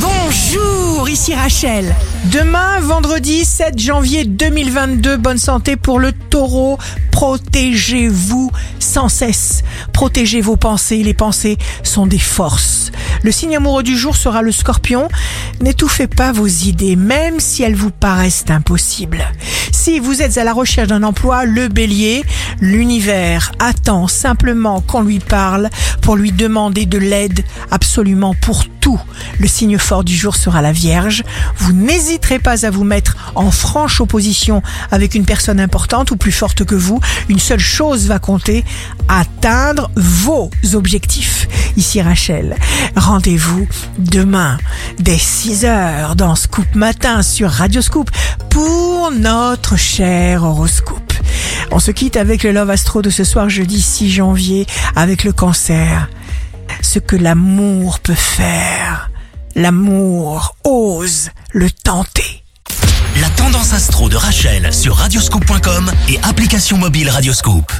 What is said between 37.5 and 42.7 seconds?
chose va compter, atteindre vos objectifs. Ici Rachel,